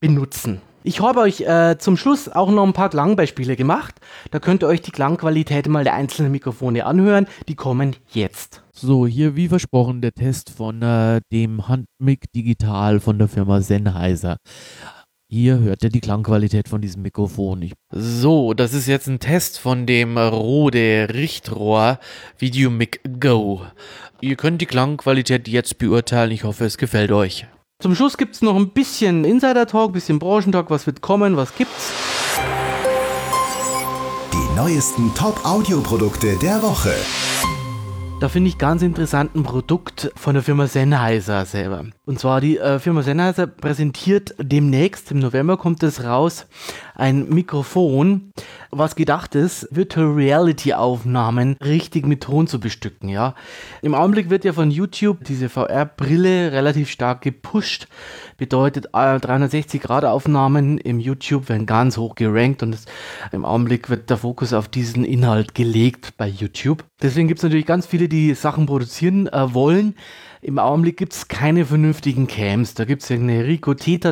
benutzen. 0.00 0.60
Ich 0.86 1.00
habe 1.00 1.18
euch 1.18 1.40
äh, 1.40 1.78
zum 1.78 1.96
Schluss 1.96 2.28
auch 2.28 2.48
noch 2.48 2.62
ein 2.62 2.72
paar 2.72 2.90
Klangbeispiele 2.90 3.56
gemacht. 3.56 3.96
Da 4.30 4.38
könnt 4.38 4.62
ihr 4.62 4.68
euch 4.68 4.82
die 4.82 4.92
Klangqualität 4.92 5.66
mal 5.66 5.82
der 5.82 5.94
einzelnen 5.94 6.30
Mikrofone 6.30 6.86
anhören. 6.86 7.26
Die 7.48 7.56
kommen 7.56 7.96
jetzt. 8.12 8.62
So, 8.70 9.04
hier 9.04 9.34
wie 9.34 9.48
versprochen 9.48 10.00
der 10.00 10.12
Test 10.12 10.50
von 10.50 10.82
äh, 10.82 11.22
dem 11.32 11.66
Handmic 11.66 12.30
Digital 12.32 13.00
von 13.00 13.18
der 13.18 13.26
Firma 13.26 13.62
Sennheiser. 13.62 14.36
Hier 15.28 15.58
hört 15.58 15.82
ihr 15.82 15.90
die 15.90 16.00
Klangqualität 16.00 16.68
von 16.68 16.80
diesem 16.80 17.02
Mikrofon. 17.02 17.60
Ich 17.60 17.72
so, 17.90 18.54
das 18.54 18.72
ist 18.72 18.86
jetzt 18.86 19.08
ein 19.08 19.18
Test 19.18 19.58
von 19.58 19.84
dem 19.84 20.16
Rode 20.16 21.08
Richtrohr 21.12 21.98
Videomic 22.38 23.00
Go. 23.18 23.62
Ihr 24.20 24.36
könnt 24.36 24.60
die 24.60 24.66
Klangqualität 24.66 25.48
jetzt 25.48 25.78
beurteilen. 25.78 26.30
Ich 26.30 26.44
hoffe, 26.44 26.64
es 26.64 26.78
gefällt 26.78 27.10
euch. 27.10 27.44
Zum 27.82 27.96
Schluss 27.96 28.18
gibt 28.18 28.36
es 28.36 28.42
noch 28.42 28.54
ein 28.54 28.70
bisschen 28.70 29.24
Insider-Talk, 29.24 29.90
ein 29.90 29.94
bisschen 29.94 30.20
Branchentalk. 30.20 30.70
Was 30.70 30.86
wird 30.86 31.00
kommen, 31.00 31.36
was 31.36 31.52
gibt's? 31.56 31.90
Die 34.32 34.56
neuesten 34.56 35.12
Top-Audio-Produkte 35.16 36.36
der 36.40 36.62
Woche. 36.62 36.94
Da 38.20 38.28
finde 38.28 38.48
ich 38.48 38.58
ganz 38.58 38.80
interessant 38.80 39.34
ein 39.34 39.42
Produkt 39.42 40.12
von 40.14 40.34
der 40.34 40.44
Firma 40.44 40.68
Sennheiser 40.68 41.44
selber. 41.44 41.86
Und 42.08 42.20
zwar 42.20 42.40
die 42.40 42.56
äh, 42.56 42.78
Firma 42.78 43.02
Sennheiser 43.02 43.48
präsentiert 43.48 44.32
demnächst, 44.38 45.10
im 45.10 45.18
November 45.18 45.56
kommt 45.56 45.82
es 45.82 46.04
raus, 46.04 46.46
ein 46.94 47.28
Mikrofon, 47.30 48.32
was 48.70 48.94
gedacht 48.94 49.34
ist, 49.34 49.66
Virtual 49.72 50.06
Reality 50.12 50.72
Aufnahmen 50.72 51.56
richtig 51.60 52.06
mit 52.06 52.22
Ton 52.22 52.46
zu 52.46 52.60
bestücken, 52.60 53.08
ja. 53.08 53.34
Im 53.82 53.96
Augenblick 53.96 54.30
wird 54.30 54.44
ja 54.44 54.52
von 54.52 54.70
YouTube 54.70 55.24
diese 55.24 55.48
VR-Brille 55.48 56.52
relativ 56.52 56.90
stark 56.90 57.22
gepusht. 57.22 57.88
Bedeutet, 58.36 58.94
360-Grad-Aufnahmen 58.94 60.78
im 60.78 61.00
YouTube 61.00 61.48
werden 61.48 61.66
ganz 61.66 61.96
hoch 61.96 62.14
gerankt 62.14 62.62
und 62.62 62.72
es, 62.72 62.84
im 63.32 63.44
Augenblick 63.44 63.90
wird 63.90 64.10
der 64.10 64.18
Fokus 64.18 64.52
auf 64.52 64.68
diesen 64.68 65.04
Inhalt 65.04 65.56
gelegt 65.56 66.12
bei 66.16 66.28
YouTube. 66.28 66.84
Deswegen 67.02 67.26
gibt 67.26 67.40
es 67.40 67.42
natürlich 67.42 67.66
ganz 67.66 67.84
viele, 67.84 68.08
die 68.08 68.34
Sachen 68.34 68.66
produzieren 68.66 69.26
äh, 69.26 69.52
wollen. 69.54 69.96
Im 70.46 70.60
Augenblick 70.60 70.96
gibt 70.96 71.12
es 71.12 71.26
keine 71.26 71.66
vernünftigen 71.66 72.28
Cams. 72.28 72.74
Da 72.74 72.84
gibt 72.84 73.02
es 73.02 73.10
eine 73.10 73.44
Rico 73.44 73.74
Theta, 73.74 74.10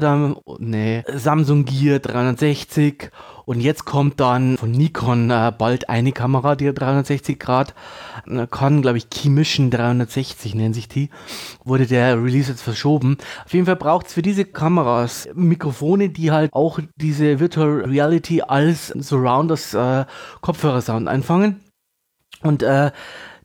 eine 0.59 1.05
Samsung 1.15 1.65
Gear 1.65 2.01
360 2.01 3.13
und 3.45 3.61
jetzt 3.61 3.85
kommt 3.85 4.19
dann 4.19 4.57
von 4.59 4.73
Nikon 4.73 5.31
äh, 5.31 5.53
bald 5.57 5.89
eine 5.89 6.11
Kamera, 6.11 6.57
die 6.57 6.75
360 6.75 7.39
Grad 7.39 7.73
äh, 8.27 8.49
kann, 8.49 8.83
glaube 8.83 8.99
ich, 8.99 9.11
Key 9.11 9.29
Mission 9.29 9.71
360 9.71 10.57
nennt 10.57 10.75
sich 10.75 10.89
die. 10.89 11.09
Wurde 11.63 11.87
der 11.87 12.21
Release 12.21 12.51
jetzt 12.51 12.63
verschoben. 12.63 13.17
Auf 13.45 13.55
jeden 13.55 13.67
Fall 13.67 13.77
braucht 13.77 14.09
es 14.09 14.15
für 14.15 14.23
diese 14.23 14.45
Kameras 14.45 15.29
Mikrofone, 15.35 16.09
die 16.09 16.33
halt 16.33 16.53
auch 16.53 16.81
diese 16.97 17.39
Virtual 17.39 17.85
Reality 17.85 18.43
als 18.43 18.89
Surrounders 18.89 19.73
äh, 19.75 20.05
Kopfhörersound 20.41 21.07
einfangen. 21.07 21.61
Und 22.43 22.65
äh, 22.65 22.91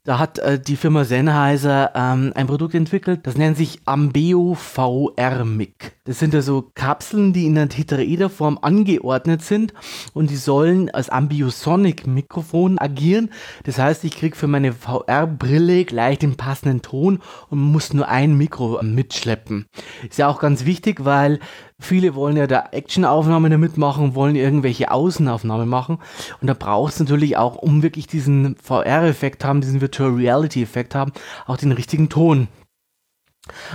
da 0.10 0.18
hat 0.18 0.40
äh, 0.40 0.60
die 0.60 0.76
Firma 0.76 1.06
Sennheiser 1.06 1.92
ähm, 1.94 2.32
ein 2.34 2.48
Produkt 2.48 2.74
entwickelt, 2.74 3.28
das 3.28 3.38
nennt 3.38 3.58
sich 3.58 3.80
Ambeo 3.86 4.56
VR 4.56 5.46
Mic. 5.46 5.92
Das 6.06 6.18
sind 6.18 6.34
also 6.34 6.72
Kapseln, 6.74 7.32
die 7.32 7.46
in 7.46 7.56
einer 7.56 7.70
Tetraederform 7.70 8.58
angeordnet 8.60 9.44
sind 9.44 9.76
und 10.16 10.32
die 10.32 10.36
sollen 10.36 10.90
als 10.90 11.12
Ambiosonic 11.12 12.08
Mikrofon 12.08 12.80
agieren. 12.80 13.30
Das 13.66 13.78
heißt, 13.78 14.04
ich 14.04 14.18
kriege 14.18 14.36
für 14.36 14.48
meine 14.48 14.74
VR-Brille 14.74 15.86
gleich 15.86 16.18
den 16.18 16.38
passenden 16.38 16.82
Ton 16.82 17.20
und 17.52 17.60
muss 17.60 17.94
nur 17.94 18.08
ein 18.08 18.36
Mikro 18.36 18.80
mitschleppen. 18.82 19.68
Ist 20.10 20.18
ja 20.18 20.28
auch 20.28 20.40
ganz 20.40 20.66
wichtig, 20.66 21.06
weil 21.06 21.40
Viele 21.80 22.14
wollen 22.14 22.36
ja 22.36 22.46
da 22.46 22.70
Actionaufnahmen 22.72 23.52
damit 23.52 23.78
machen, 23.78 24.14
wollen 24.14 24.36
irgendwelche 24.36 24.92
Außenaufnahmen 24.92 25.68
machen. 25.68 26.00
Und 26.42 26.48
da 26.48 26.54
braucht 26.54 26.94
es 26.94 27.00
natürlich 27.00 27.38
auch, 27.38 27.56
um 27.56 27.82
wirklich 27.82 28.06
diesen 28.06 28.58
VR-Effekt 28.58 29.46
haben, 29.46 29.62
diesen 29.62 29.80
Virtual 29.80 30.12
Reality-Effekt 30.12 30.94
haben, 30.94 31.14
auch 31.48 31.58
den 31.58 31.72
richtigen 31.72 32.10
Ton. 32.10 32.50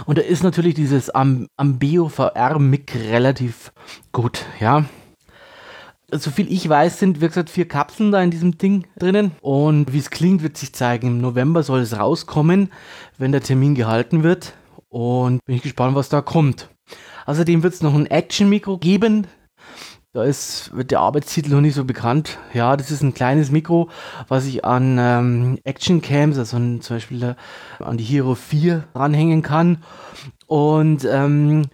Und 0.04 0.18
da 0.18 0.23
ist 0.23 0.42
natürlich 0.42 0.75
dieses 0.75 1.11
Am 1.11 1.49
Ambeo 1.56 2.08
VR-Mic 2.08 2.94
relativ 3.11 3.73
gut, 4.12 4.44
ja. 4.61 4.84
Soviel 6.12 6.52
ich 6.52 6.68
weiß, 6.68 6.99
sind, 6.99 7.20
wie 7.20 7.26
gesagt, 7.26 7.50
vier 7.50 7.66
Kapseln 7.66 8.12
da 8.12 8.23
in 8.23 8.30
diesem 8.30 8.58
Ding 8.58 8.87
drinnen. 8.99 9.32
Und 9.40 9.92
wie 9.92 9.99
es 9.99 10.11
klingt, 10.11 10.42
wird 10.42 10.56
sich 10.56 10.75
zeigen. 10.75 11.08
Im 11.08 11.20
November 11.20 11.62
soll 11.62 11.80
es 11.80 11.99
rauskommen, 11.99 12.70
wenn 13.18 13.32
der 13.32 13.40
Termin 13.40 13.75
gehalten 13.75 14.23
wird. 14.23 14.54
Und 14.90 15.44
bin 15.44 15.56
ich 15.56 15.62
gespannt, 15.62 15.96
was 15.96 16.11
da 16.11 16.20
kommt. 16.20 16.68
Außerdem 17.26 17.62
wird 17.62 17.75
es 17.75 17.83
noch 17.83 17.95
ein 17.95 18.07
Action-Mikro 18.07 18.78
geben. 18.78 19.26
Da 20.12 20.23
ist, 20.23 20.71
wird 20.76 20.93
der 20.93 21.00
Arbeitstitel 21.00 21.50
noch 21.50 21.61
nicht 21.61 21.75
so 21.75 21.85
bekannt. 21.85 22.38
Ja, 22.52 22.76
das 22.76 22.93
ist 22.93 23.02
ein 23.02 23.14
kleines 23.14 23.50
Mikro, 23.50 23.90
was 24.28 24.47
ich 24.47 24.64
an 24.64 24.97
ähm, 25.00 25.59
Action-Cams, 25.64 26.38
also 26.38 26.57
zum 26.57 26.81
Beispiel 26.88 27.23
äh, 27.23 27.35
an 27.83 27.97
die 27.97 28.04
Hero 28.04 28.37
4 28.37 28.85
ranhängen 28.95 29.43
kann. 29.43 29.83
Und 30.47 31.04
ähm, 31.04 31.66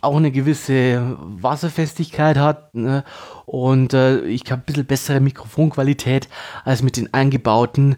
auch 0.00 0.16
eine 0.16 0.30
gewisse 0.30 1.16
Wasserfestigkeit 1.20 2.36
hat 2.36 2.74
ne? 2.74 3.04
und 3.46 3.94
äh, 3.94 4.20
ich 4.20 4.42
habe 4.50 4.62
ein 4.62 4.64
bisschen 4.64 4.86
bessere 4.86 5.20
Mikrofonqualität 5.20 6.28
als 6.64 6.82
mit 6.82 6.96
den 6.96 7.12
eingebauten 7.12 7.96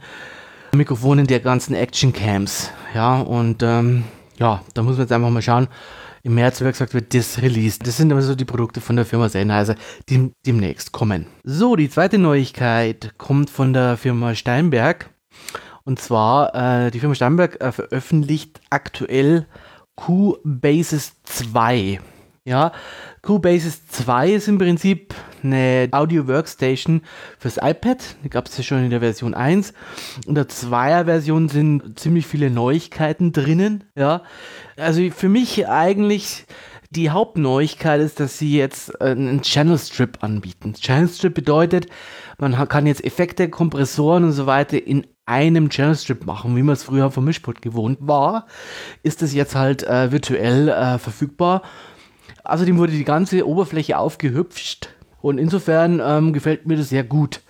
Mikrofonen 0.73 1.27
der 1.27 1.41
ganzen 1.41 1.75
Action 1.75 2.13
Cams. 2.13 2.71
Ja, 2.95 3.21
und 3.21 3.63
ähm, 3.63 4.05
ja, 4.41 4.65
da 4.75 4.83
muss 4.83 4.95
man 4.97 5.03
jetzt 5.03 5.13
einfach 5.13 5.31
mal 5.31 5.43
schauen, 5.43 5.69
im 6.23 6.35
März, 6.35 6.61
wie 6.61 6.65
gesagt, 6.65 6.95
wird 6.95 7.15
das 7.15 7.41
released. 7.41 7.87
Das 7.87 7.97
sind 7.97 8.11
immer 8.11 8.23
so 8.23 8.35
die 8.35 8.45
Produkte 8.45 8.81
von 8.81 8.97
der 8.97 9.05
Firma 9.05 9.29
Sennheiser, 9.29 9.75
die 10.09 10.33
demnächst 10.47 10.93
kommen. 10.93 11.27
So, 11.45 11.77
die 11.77 11.89
zweite 11.89 12.19
Neuigkeit 12.19 13.15
kommt 13.19 13.51
von 13.51 13.73
der 13.73 13.97
Firma 13.97 14.35
Steinberg. 14.35 15.11
Und 15.85 16.01
zwar, 16.01 16.55
äh, 16.55 16.91
die 16.91 17.01
Firma 17.01 17.15
Steinberg 17.15 17.61
äh, 17.61 17.73
veröffentlicht 17.73 18.61
aktuell 18.71 19.47
Q-Basis 19.97 21.15
2. 21.25 22.01
Ja, 22.45 22.73
Q-Basis 23.23 23.87
2 23.89 24.31
ist 24.31 24.49
im 24.49 24.59
Prinzip 24.59 25.15
eine 25.45 25.89
Audio 25.93 26.27
Workstation 26.29 27.03
fürs 27.39 27.57
iPad. 27.57 28.17
Die 28.25 28.31
gab 28.31 28.47
es 28.47 28.57
ja 28.57 28.65
schon 28.65 28.85
in 28.85 28.91
der 28.91 29.01
Version 29.01 29.35
1. 29.35 29.73
In 30.27 30.35
der 30.35 30.49
2er 30.49 31.05
Version 31.05 31.49
sind 31.49 31.99
ziemlich 31.99 32.27
viele 32.27 32.51
Neuigkeiten 32.51 33.33
drinnen. 33.33 33.85
Ja, 33.97 34.23
also 34.77 35.03
für 35.11 35.29
mich 35.29 35.69
eigentlich 35.69 36.47
die 36.91 37.11
Hauptneuigkeit 37.11 38.01
ist, 38.01 38.19
dass 38.19 38.39
sie 38.39 38.57
jetzt 38.57 39.01
einen 39.01 39.43
Channel 39.43 39.79
Strip 39.79 40.23
anbieten. 40.23 40.75
Channel 40.75 41.09
Strip 41.09 41.35
bedeutet, 41.35 41.87
man 42.39 42.69
kann 42.69 42.87
jetzt 42.87 43.05
Effekte, 43.05 43.49
Kompressoren 43.49 44.25
und 44.25 44.33
so 44.33 44.47
weiter 44.47 44.85
in 44.85 45.07
einem 45.25 45.71
Channel 45.71 45.95
Strip 45.95 46.27
machen, 46.27 46.57
wie 46.57 46.63
man 46.63 46.73
es 46.73 46.83
früher 46.83 47.11
vom 47.13 47.25
Mischpult 47.25 47.63
gewohnt 47.63 47.99
war, 48.01 48.47
ist 49.05 49.23
es 49.23 49.33
jetzt 49.33 49.55
halt 49.55 49.85
äh, 49.85 50.11
virtuell 50.11 50.69
äh, 50.69 50.99
verfügbar. 50.99 51.63
Außerdem 52.43 52.79
wurde 52.79 52.93
die 52.93 53.05
ganze 53.05 53.47
Oberfläche 53.47 53.97
aufgehüpft 53.97 54.97
und 55.23 55.39
insofern 55.39 56.01
ähm, 56.05 56.33
gefällt 56.33 56.67
mir 56.67 56.77
das 56.77 56.89
sehr 56.89 57.05
gut. 57.05 57.41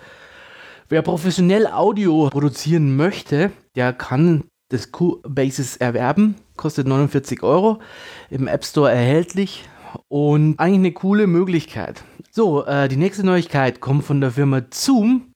Wer 0.89 1.03
professionell 1.03 1.67
Audio 1.69 2.29
produzieren 2.31 2.97
möchte, 2.97 3.53
der 3.77 3.93
kann 3.93 4.45
das 4.71 4.91
Q-Basis 4.91 5.77
erwerben. 5.77 6.37
Kostet 6.57 6.87
49 6.87 7.43
Euro. 7.43 7.79
Im 8.31 8.49
App 8.49 8.65
Store 8.65 8.91
erhältlich. 8.91 9.69
Und 10.09 10.59
eigentlich 10.59 10.79
eine 10.79 10.93
coole 10.93 11.27
Möglichkeit. 11.27 12.03
So, 12.31 12.65
äh, 12.65 12.89
die 12.89 12.97
nächste 12.97 13.25
Neuigkeit 13.25 13.81
kommt 13.81 14.05
von 14.05 14.21
der 14.21 14.33
Firma 14.33 14.63
Zoom. 14.71 15.33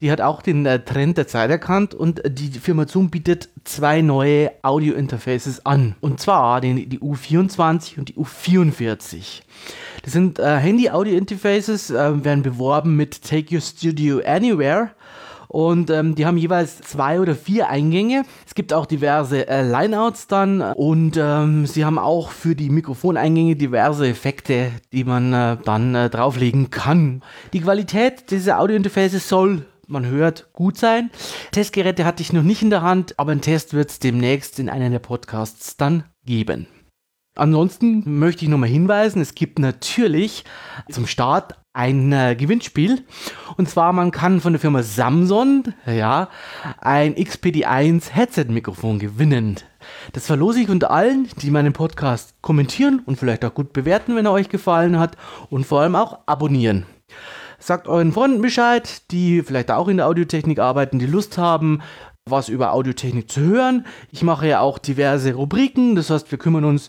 Die 0.00 0.10
hat 0.10 0.20
auch 0.20 0.42
den 0.42 0.66
äh, 0.66 0.84
Trend 0.84 1.16
der 1.16 1.26
Zeit 1.26 1.50
erkannt 1.50 1.94
und 1.94 2.20
die 2.26 2.50
Firma 2.58 2.86
Zoom 2.86 3.08
bietet 3.10 3.48
zwei 3.64 4.02
neue 4.02 4.50
Audio-Interfaces 4.62 5.64
an. 5.64 5.94
Und 6.00 6.20
zwar 6.20 6.60
die, 6.60 6.86
die 6.86 6.98
U24 6.98 7.98
und 7.98 8.08
die 8.10 8.14
U44. 8.14 9.42
Das 10.04 10.12
sind 10.12 10.38
äh, 10.38 10.58
Handy-Audio-Interfaces, 10.58 11.90
äh, 11.90 12.24
werden 12.24 12.42
beworben 12.42 12.94
mit 12.94 13.22
Take 13.22 13.54
Your 13.54 13.62
Studio 13.62 14.20
Anywhere. 14.24 14.90
Und 15.48 15.88
ähm, 15.88 16.14
die 16.14 16.26
haben 16.26 16.36
jeweils 16.36 16.80
zwei 16.80 17.20
oder 17.20 17.34
vier 17.34 17.68
Eingänge. 17.70 18.24
Es 18.46 18.54
gibt 18.54 18.74
auch 18.74 18.84
diverse 18.84 19.48
äh, 19.48 19.62
Lineouts 19.62 20.26
dann. 20.26 20.60
Und 20.60 21.16
ähm, 21.16 21.64
sie 21.64 21.86
haben 21.86 21.98
auch 21.98 22.32
für 22.32 22.54
die 22.54 22.68
Mikrofoneingänge 22.68 23.56
diverse 23.56 24.06
Effekte, 24.06 24.72
die 24.92 25.04
man 25.04 25.32
äh, 25.32 25.56
dann 25.64 25.94
äh, 25.94 26.10
drauflegen 26.10 26.70
kann. 26.70 27.22
Die 27.52 27.60
Qualität 27.60 28.30
dieser 28.30 28.60
Audio-Interfaces 28.60 29.26
soll 29.26 29.64
man 29.86 30.06
hört, 30.06 30.48
gut 30.52 30.76
sein. 30.76 31.10
Testgeräte 31.52 32.04
hatte 32.04 32.22
ich 32.22 32.32
noch 32.32 32.42
nicht 32.42 32.62
in 32.62 32.70
der 32.70 32.82
Hand, 32.82 33.18
aber 33.18 33.32
ein 33.32 33.40
Test 33.40 33.72
wird 33.72 33.90
es 33.90 33.98
demnächst 34.00 34.58
in 34.58 34.68
einem 34.68 34.92
der 34.92 34.98
Podcasts 34.98 35.76
dann 35.76 36.04
geben. 36.26 36.66
Ansonsten 37.36 38.18
möchte 38.18 38.44
ich 38.44 38.50
nochmal 38.50 38.68
hinweisen, 38.68 39.20
es 39.20 39.34
gibt 39.34 39.58
natürlich 39.58 40.44
zum 40.88 41.06
Start 41.08 41.54
ein 41.72 42.12
äh, 42.12 42.36
Gewinnspiel. 42.38 43.02
Und 43.56 43.68
zwar, 43.68 43.92
man 43.92 44.12
kann 44.12 44.40
von 44.40 44.52
der 44.52 44.60
Firma 44.60 44.84
Samsung 44.84 45.64
ja, 45.84 46.28
ein 46.80 47.16
XPD1 47.16 48.10
Headset-Mikrofon 48.10 49.00
gewinnen. 49.00 49.56
Das 50.12 50.26
verlose 50.26 50.60
ich 50.60 50.68
unter 50.68 50.92
allen, 50.92 51.28
die 51.42 51.50
meinen 51.50 51.72
Podcast 51.72 52.40
kommentieren 52.40 53.02
und 53.04 53.16
vielleicht 53.16 53.44
auch 53.44 53.54
gut 53.54 53.72
bewerten, 53.72 54.14
wenn 54.14 54.26
er 54.26 54.32
euch 54.32 54.48
gefallen 54.48 55.00
hat. 55.00 55.16
Und 55.50 55.66
vor 55.66 55.80
allem 55.80 55.96
auch 55.96 56.20
abonnieren. 56.26 56.86
Sagt 57.58 57.88
euren 57.88 58.12
Freunden 58.12 58.42
Bescheid, 58.42 59.10
die 59.10 59.42
vielleicht 59.42 59.70
auch 59.70 59.88
in 59.88 59.96
der 59.96 60.06
Audiotechnik 60.06 60.60
arbeiten, 60.60 60.98
die 60.98 61.06
Lust 61.06 61.38
haben, 61.38 61.80
was 62.30 62.48
über 62.48 62.72
Audiotechnik 62.72 63.30
zu 63.30 63.42
hören. 63.42 63.84
Ich 64.10 64.22
mache 64.22 64.48
ja 64.48 64.60
auch 64.60 64.78
diverse 64.78 65.34
Rubriken, 65.34 65.94
das 65.94 66.08
heißt, 66.08 66.30
wir 66.30 66.38
kümmern 66.38 66.64
uns 66.64 66.88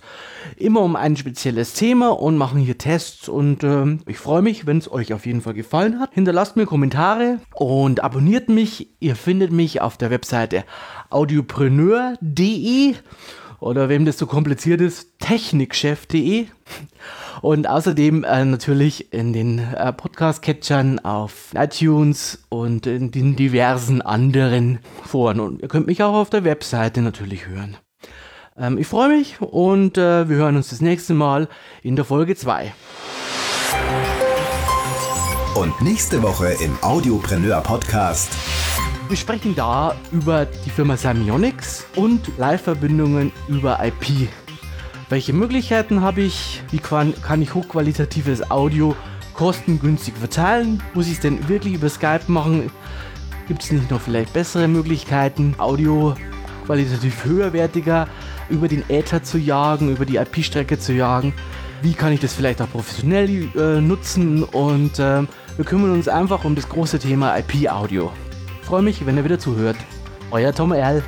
immer 0.56 0.80
um 0.80 0.96
ein 0.96 1.18
spezielles 1.18 1.74
Thema 1.74 2.18
und 2.18 2.38
machen 2.38 2.62
hier 2.62 2.78
Tests 2.78 3.28
und 3.28 3.62
ähm, 3.66 4.00
ich 4.08 4.18
freue 4.18 4.42
mich, 4.42 4.66
wenn 4.66 4.78
es 4.78 4.90
euch 4.90 5.14
auf 5.14 5.26
jeden 5.26 5.42
Fall 5.42 5.54
gefallen 5.54 6.00
hat. 6.00 6.14
Hinterlasst 6.14 6.56
mir 6.56 6.66
Kommentare 6.66 7.42
und 7.54 8.02
abonniert 8.02 8.48
mich. 8.48 8.96
Ihr 9.02 9.18
findet 9.18 9.52
mich 9.52 9.82
auf 9.82 9.98
der 9.98 10.10
Webseite 10.10 10.64
audiopreneur.de 11.10 12.96
oder 13.66 13.90
wem 13.90 14.06
das 14.06 14.20
so 14.20 14.28
kompliziert 14.28 14.80
ist, 14.80 15.10
technikchef.de. 15.20 16.46
Und 17.42 17.68
außerdem 17.68 18.24
äh, 18.24 18.46
natürlich 18.46 19.12
in 19.12 19.34
den 19.34 19.58
äh, 19.58 19.92
Podcast-Catchern 19.92 21.00
auf 21.00 21.48
iTunes 21.56 22.46
und 22.50 22.86
in 22.86 23.10
den 23.10 23.36
diversen 23.36 24.04
anderen 24.04 24.80
Foren. 25.04 25.40
Und 25.40 25.64
ihr 25.64 25.68
könnt 25.68 25.88
mich 25.88 26.04
auch 26.04 26.14
auf 26.14 26.30
der 26.30 26.44
Webseite 26.44 27.02
natürlich 27.02 27.48
hören. 27.48 27.76
Ähm, 28.56 28.78
ich 28.78 28.86
freue 28.86 29.10
mich 29.10 29.42
und 29.42 29.98
äh, 29.98 30.30
wir 30.30 30.36
hören 30.38 30.58
uns 30.58 30.70
das 30.70 30.82
nächste 30.82 31.16
Mal 31.16 31.50
in 31.82 31.96
der 31.96 32.06
Folge 32.06 32.36
2. 32.36 32.72
Und 35.56 35.82
nächste 35.82 36.22
Woche 36.22 36.56
im 36.64 36.78
Audiopreneur 36.84 37.62
Podcast. 37.62 38.32
Wir 39.08 39.18
sprechen 39.18 39.54
da 39.54 39.96
über 40.12 40.46
die 40.46 40.72
Firma 40.72 40.98
Samionics 40.98 41.86
und 41.96 42.40
Live-Verbindungen 42.40 43.32
über 43.48 43.80
IP. 43.86 44.28
Welche 45.10 45.32
Möglichkeiten 45.32 46.02
habe 46.02 46.22
ich? 46.22 46.64
Wie 46.72 46.80
kann, 46.80 47.14
kann 47.22 47.40
ich 47.44 47.54
hochqualitatives 47.54 48.50
Audio 48.50 48.96
kostengünstig 49.36 50.16
verteilen? 50.16 50.82
Muss 50.96 51.06
ich 51.06 51.14
es 51.14 51.20
denn 51.20 51.48
wirklich 51.48 51.76
über 51.76 51.88
Skype 51.88 52.24
machen? 52.28 52.72
Gibt 53.48 53.62
es 53.62 53.72
nicht 53.72 53.92
noch 53.92 54.02
vielleicht 54.02 54.34
bessere 54.34 54.68
Möglichkeiten, 54.68 55.54
Audio 55.60 56.16
qualitativ 56.66 57.26
höherwertiger 57.26 58.08
über 58.50 58.68
den 58.68 58.90
Äther 58.90 59.22
zu 59.22 59.38
jagen, 59.38 59.92
über 59.92 60.08
die 60.08 60.16
IP-Strecke 60.16 60.80
zu 60.80 60.94
jagen? 60.94 61.36
Wie 61.84 61.94
kann 61.94 62.12
ich 62.12 62.22
das 62.22 62.34
vielleicht 62.34 62.60
auch 62.60 62.72
professionell 62.72 63.50
äh, 63.56 63.82
nutzen? 63.82 64.42
Und 64.42 64.98
äh, 64.98 65.22
wir 65.58 65.66
kümmern 65.66 65.92
uns 65.92 66.08
einfach 66.08 66.44
um 66.44 66.56
das 66.56 66.68
große 66.68 66.98
Thema 66.98 67.38
IP-Audio. 67.38 68.12
Freue 68.66 68.82
mich, 68.82 69.06
wenn 69.06 69.16
ihr 69.16 69.24
wieder 69.24 69.38
zuhört. 69.38 69.78
Euer 70.32 70.52
Tom 70.52 70.72
Erl. 70.74 71.04